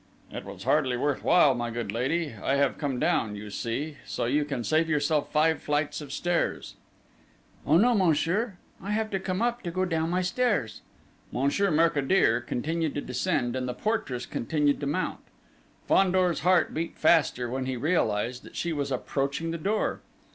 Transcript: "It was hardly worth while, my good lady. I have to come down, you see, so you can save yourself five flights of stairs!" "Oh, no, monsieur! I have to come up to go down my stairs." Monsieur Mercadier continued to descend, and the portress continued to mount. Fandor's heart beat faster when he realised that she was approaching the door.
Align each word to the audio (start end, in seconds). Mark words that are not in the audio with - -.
"It 0.31 0.45
was 0.45 0.63
hardly 0.63 0.97
worth 0.97 1.23
while, 1.23 1.53
my 1.53 1.69
good 1.69 1.91
lady. 1.91 2.33
I 2.33 2.55
have 2.55 2.73
to 2.73 2.79
come 2.79 2.99
down, 2.99 3.35
you 3.35 3.51
see, 3.51 3.97
so 4.03 4.25
you 4.25 4.43
can 4.45 4.63
save 4.63 4.89
yourself 4.89 5.31
five 5.31 5.61
flights 5.61 6.01
of 6.01 6.11
stairs!" 6.11 6.73
"Oh, 7.67 7.77
no, 7.77 7.93
monsieur! 7.93 8.55
I 8.81 8.93
have 8.93 9.11
to 9.11 9.19
come 9.19 9.43
up 9.43 9.61
to 9.61 9.69
go 9.69 9.85
down 9.85 10.09
my 10.09 10.23
stairs." 10.23 10.81
Monsieur 11.31 11.69
Mercadier 11.69 12.41
continued 12.41 12.95
to 12.95 13.01
descend, 13.01 13.55
and 13.55 13.67
the 13.69 13.75
portress 13.75 14.25
continued 14.25 14.79
to 14.79 14.87
mount. 14.87 15.19
Fandor's 15.87 16.39
heart 16.39 16.73
beat 16.73 16.97
faster 16.97 17.47
when 17.47 17.67
he 17.67 17.77
realised 17.77 18.41
that 18.41 18.55
she 18.55 18.73
was 18.73 18.91
approaching 18.91 19.51
the 19.51 19.57
door. 19.59 20.01